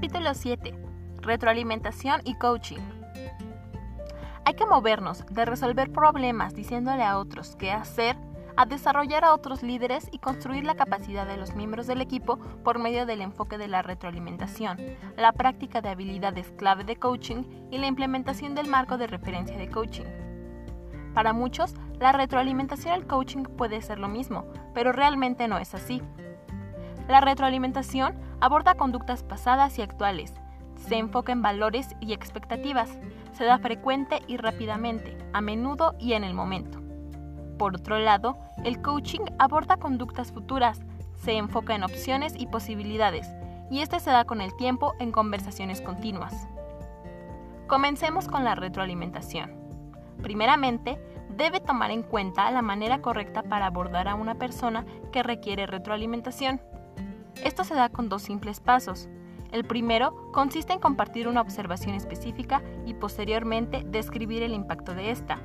Capítulo 0.00 0.32
7. 0.32 0.74
Retroalimentación 1.20 2.22
y 2.24 2.32
coaching. 2.36 2.78
Hay 4.46 4.54
que 4.54 4.64
movernos 4.64 5.26
de 5.26 5.44
resolver 5.44 5.92
problemas 5.92 6.54
diciéndole 6.54 7.02
a 7.02 7.18
otros 7.18 7.54
qué 7.56 7.70
hacer 7.70 8.16
a 8.56 8.64
desarrollar 8.64 9.24
a 9.24 9.34
otros 9.34 9.62
líderes 9.62 10.08
y 10.10 10.18
construir 10.18 10.64
la 10.64 10.74
capacidad 10.74 11.26
de 11.26 11.36
los 11.36 11.54
miembros 11.54 11.86
del 11.86 12.00
equipo 12.00 12.38
por 12.64 12.78
medio 12.78 13.04
del 13.04 13.20
enfoque 13.20 13.58
de 13.58 13.68
la 13.68 13.82
retroalimentación, 13.82 14.78
la 15.18 15.32
práctica 15.32 15.82
de 15.82 15.90
habilidades 15.90 16.50
clave 16.56 16.84
de 16.84 16.96
coaching 16.96 17.42
y 17.70 17.76
la 17.76 17.86
implementación 17.86 18.54
del 18.54 18.68
marco 18.68 18.96
de 18.96 19.06
referencia 19.06 19.58
de 19.58 19.68
coaching. 19.68 20.06
Para 21.12 21.34
muchos, 21.34 21.74
la 21.98 22.12
retroalimentación 22.12 22.94
al 22.94 23.06
coaching 23.06 23.42
puede 23.42 23.82
ser 23.82 23.98
lo 23.98 24.08
mismo, 24.08 24.46
pero 24.72 24.92
realmente 24.92 25.46
no 25.46 25.58
es 25.58 25.74
así. 25.74 26.00
La 27.06 27.20
retroalimentación 27.20 28.29
aborda 28.40 28.74
conductas 28.74 29.22
pasadas 29.22 29.78
y 29.78 29.82
actuales, 29.82 30.34
se 30.76 30.96
enfoca 30.96 31.32
en 31.32 31.42
valores 31.42 31.94
y 32.00 32.12
expectativas, 32.12 32.98
se 33.32 33.44
da 33.44 33.58
frecuente 33.58 34.20
y 34.26 34.36
rápidamente, 34.36 35.16
a 35.32 35.40
menudo 35.40 35.94
y 35.98 36.14
en 36.14 36.24
el 36.24 36.34
momento. 36.34 36.80
Por 37.58 37.76
otro 37.76 37.98
lado, 37.98 38.38
el 38.64 38.80
coaching 38.80 39.20
aborda 39.38 39.76
conductas 39.76 40.32
futuras, 40.32 40.80
se 41.22 41.36
enfoca 41.36 41.74
en 41.74 41.84
opciones 41.84 42.34
y 42.36 42.46
posibilidades, 42.46 43.28
y 43.70 43.80
este 43.80 44.00
se 44.00 44.10
da 44.10 44.24
con 44.24 44.40
el 44.40 44.56
tiempo 44.56 44.94
en 44.98 45.12
conversaciones 45.12 45.80
continuas. 45.80 46.48
Comencemos 47.66 48.26
con 48.26 48.44
la 48.44 48.54
retroalimentación. 48.54 49.54
Primeramente, 50.22 51.00
debe 51.36 51.60
tomar 51.60 51.90
en 51.90 52.02
cuenta 52.02 52.50
la 52.50 52.62
manera 52.62 53.00
correcta 53.00 53.42
para 53.42 53.66
abordar 53.66 54.08
a 54.08 54.14
una 54.14 54.34
persona 54.34 54.84
que 55.12 55.22
requiere 55.22 55.66
retroalimentación. 55.66 56.60
Esto 57.44 57.64
se 57.64 57.74
da 57.74 57.88
con 57.88 58.08
dos 58.08 58.22
simples 58.22 58.60
pasos. 58.60 59.08
El 59.52 59.64
primero 59.64 60.30
consiste 60.32 60.72
en 60.72 60.78
compartir 60.78 61.26
una 61.26 61.40
observación 61.40 61.94
específica 61.94 62.62
y 62.86 62.94
posteriormente 62.94 63.82
describir 63.84 64.42
el 64.42 64.54
impacto 64.54 64.94
de 64.94 65.10
esta. 65.10 65.38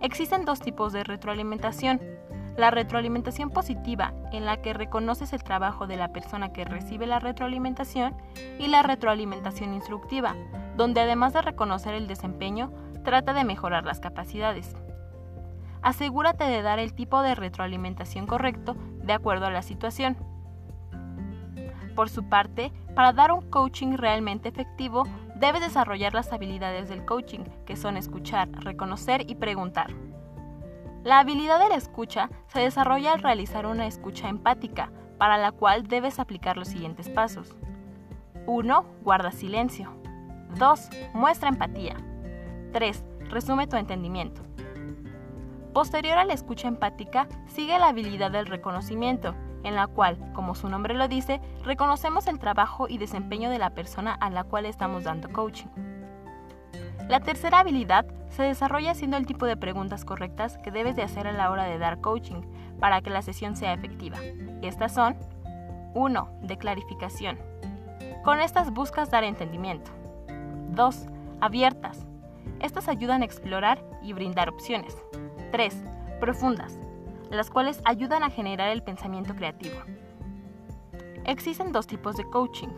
Existen 0.00 0.44
dos 0.44 0.60
tipos 0.60 0.92
de 0.92 1.04
retroalimentación. 1.04 2.00
La 2.56 2.70
retroalimentación 2.70 3.50
positiva, 3.50 4.12
en 4.32 4.44
la 4.44 4.60
que 4.60 4.74
reconoces 4.74 5.32
el 5.32 5.42
trabajo 5.42 5.86
de 5.86 5.96
la 5.96 6.12
persona 6.12 6.52
que 6.52 6.64
recibe 6.64 7.06
la 7.06 7.18
retroalimentación, 7.18 8.14
y 8.58 8.68
la 8.68 8.82
retroalimentación 8.82 9.74
instructiva, 9.74 10.36
donde 10.76 11.00
además 11.00 11.32
de 11.32 11.42
reconocer 11.42 11.94
el 11.94 12.06
desempeño, 12.06 12.72
trata 13.02 13.32
de 13.32 13.44
mejorar 13.44 13.84
las 13.84 13.98
capacidades. 13.98 14.74
Asegúrate 15.82 16.44
de 16.44 16.62
dar 16.62 16.78
el 16.78 16.94
tipo 16.94 17.22
de 17.22 17.34
retroalimentación 17.34 18.26
correcto 18.26 18.76
de 19.02 19.12
acuerdo 19.12 19.46
a 19.46 19.50
la 19.50 19.62
situación. 19.62 20.16
Por 21.94 22.08
su 22.08 22.28
parte, 22.28 22.72
para 22.94 23.12
dar 23.12 23.32
un 23.32 23.48
coaching 23.50 23.96
realmente 23.96 24.48
efectivo, 24.48 25.04
Debes 25.34 25.62
desarrollar 25.62 26.14
las 26.14 26.32
habilidades 26.32 26.88
del 26.88 27.04
coaching, 27.04 27.40
que 27.66 27.74
son 27.76 27.96
escuchar, 27.96 28.48
reconocer 28.52 29.28
y 29.28 29.34
preguntar. 29.34 29.92
La 31.02 31.18
habilidad 31.18 31.58
de 31.58 31.68
la 31.68 31.74
escucha 31.74 32.30
se 32.46 32.60
desarrolla 32.60 33.12
al 33.12 33.22
realizar 33.22 33.66
una 33.66 33.86
escucha 33.86 34.28
empática, 34.28 34.90
para 35.18 35.36
la 35.36 35.50
cual 35.50 35.88
debes 35.88 36.20
aplicar 36.20 36.56
los 36.56 36.68
siguientes 36.68 37.08
pasos. 37.08 37.56
1. 38.46 38.84
Guarda 39.02 39.32
silencio. 39.32 39.92
2. 40.56 40.90
Muestra 41.14 41.48
empatía. 41.48 41.96
3. 42.72 43.04
Resume 43.28 43.66
tu 43.66 43.76
entendimiento. 43.76 44.40
Posterior 45.72 46.16
a 46.16 46.24
la 46.24 46.34
escucha 46.34 46.68
empática, 46.68 47.26
sigue 47.48 47.78
la 47.80 47.88
habilidad 47.88 48.30
del 48.30 48.46
reconocimiento, 48.46 49.34
en 49.64 49.74
la 49.74 49.86
cual, 49.86 50.18
como 50.34 50.54
su 50.54 50.68
nombre 50.68 50.94
lo 50.94 51.08
dice, 51.08 51.40
reconocemos 51.64 52.26
el 52.28 52.38
trabajo 52.38 52.86
y 52.88 52.98
desempeño 52.98 53.50
de 53.50 53.58
la 53.58 53.70
persona 53.70 54.12
a 54.12 54.30
la 54.30 54.44
cual 54.44 54.66
estamos 54.66 55.04
dando 55.04 55.32
coaching. 55.32 55.68
La 57.08 57.20
tercera 57.20 57.60
habilidad 57.60 58.06
se 58.30 58.44
desarrolla 58.44 58.92
haciendo 58.92 59.16
el 59.16 59.26
tipo 59.26 59.46
de 59.46 59.56
preguntas 59.56 60.04
correctas 60.04 60.58
que 60.58 60.70
debes 60.70 60.96
de 60.96 61.02
hacer 61.02 61.26
a 61.26 61.32
la 61.32 61.50
hora 61.50 61.64
de 61.64 61.78
dar 61.78 62.00
coaching 62.00 62.42
para 62.78 63.00
que 63.00 63.10
la 63.10 63.22
sesión 63.22 63.56
sea 63.56 63.72
efectiva. 63.72 64.18
Estas 64.62 64.92
son 64.92 65.16
1. 65.94 66.28
De 66.42 66.56
clarificación. 66.56 67.38
Con 68.22 68.40
estas 68.40 68.70
buscas 68.70 69.10
dar 69.10 69.24
entendimiento. 69.24 69.90
2. 70.70 71.06
Abiertas. 71.40 72.06
Estas 72.60 72.88
ayudan 72.88 73.22
a 73.22 73.26
explorar 73.26 73.84
y 74.02 74.12
brindar 74.12 74.48
opciones. 74.48 74.96
3. 75.52 75.84
Profundas 76.20 76.78
las 77.30 77.50
cuales 77.50 77.80
ayudan 77.84 78.22
a 78.22 78.30
generar 78.30 78.70
el 78.70 78.82
pensamiento 78.82 79.34
creativo. 79.34 79.76
Existen 81.24 81.72
dos 81.72 81.86
tipos 81.86 82.16
de 82.16 82.24
coaching. 82.24 82.68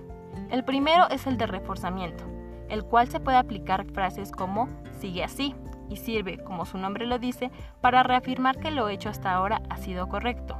El 0.50 0.64
primero 0.64 1.08
es 1.10 1.26
el 1.26 1.36
de 1.36 1.46
reforzamiento, 1.46 2.24
el 2.68 2.84
cual 2.84 3.08
se 3.08 3.20
puede 3.20 3.38
aplicar 3.38 3.84
frases 3.92 4.30
como 4.30 4.68
sigue 5.00 5.24
así 5.24 5.54
y 5.88 5.96
sirve, 5.96 6.38
como 6.38 6.64
su 6.64 6.78
nombre 6.78 7.06
lo 7.06 7.18
dice, 7.18 7.50
para 7.80 8.02
reafirmar 8.02 8.58
que 8.58 8.70
lo 8.70 8.88
hecho 8.88 9.08
hasta 9.08 9.32
ahora 9.32 9.62
ha 9.68 9.76
sido 9.76 10.08
correcto. 10.08 10.56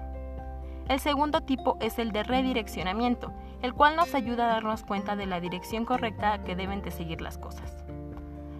El 0.88 1.00
segundo 1.00 1.40
tipo 1.40 1.76
es 1.80 1.98
el 1.98 2.12
de 2.12 2.22
redireccionamiento, 2.22 3.32
el 3.62 3.74
cual 3.74 3.96
nos 3.96 4.14
ayuda 4.14 4.44
a 4.44 4.54
darnos 4.54 4.84
cuenta 4.84 5.16
de 5.16 5.26
la 5.26 5.40
dirección 5.40 5.84
correcta 5.84 6.44
que 6.44 6.54
deben 6.54 6.82
de 6.82 6.92
seguir 6.92 7.20
las 7.20 7.38
cosas. 7.38 7.84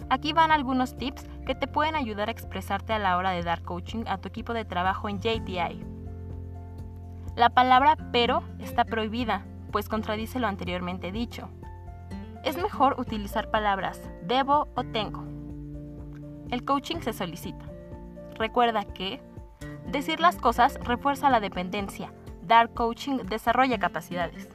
Aquí 0.09 0.31
van 0.31 0.51
algunos 0.51 0.95
tips 0.95 1.25
que 1.45 1.55
te 1.55 1.67
pueden 1.67 1.95
ayudar 1.95 2.29
a 2.29 2.31
expresarte 2.31 2.93
a 2.93 2.99
la 2.99 3.17
hora 3.17 3.31
de 3.31 3.43
dar 3.43 3.61
coaching 3.61 4.05
a 4.07 4.17
tu 4.17 4.29
equipo 4.29 4.53
de 4.53 4.63
trabajo 4.63 5.09
en 5.09 5.19
JTI. 5.19 5.83
La 7.35 7.49
palabra 7.49 7.97
pero 8.11 8.43
está 8.59 8.85
prohibida, 8.85 9.45
pues 9.71 9.89
contradice 9.89 10.39
lo 10.39 10.47
anteriormente 10.47 11.11
dicho. 11.11 11.49
Es 12.43 12.57
mejor 12.57 12.99
utilizar 12.99 13.51
palabras 13.51 14.01
debo 14.23 14.69
o 14.75 14.83
tengo. 14.83 15.23
El 16.51 16.63
coaching 16.63 17.01
se 17.01 17.11
solicita. 17.11 17.65
Recuerda 18.35 18.85
que 18.85 19.21
decir 19.87 20.19
las 20.19 20.37
cosas 20.37 20.79
refuerza 20.83 21.29
la 21.29 21.41
dependencia, 21.41 22.13
dar 22.41 22.73
coaching 22.73 23.17
desarrolla 23.25 23.77
capacidades. 23.77 24.47